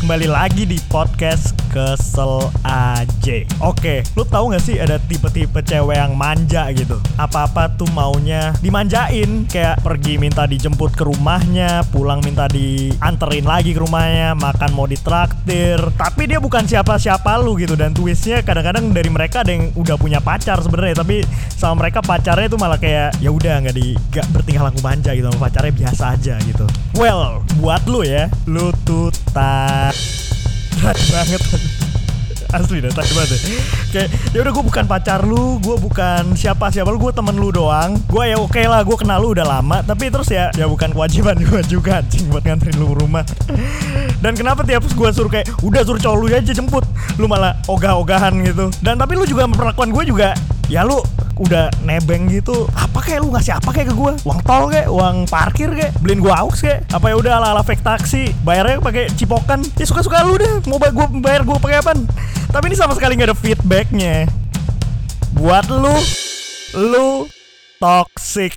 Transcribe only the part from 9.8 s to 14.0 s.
pergi minta dijemput ke rumahnya Pulang minta dianterin lagi ke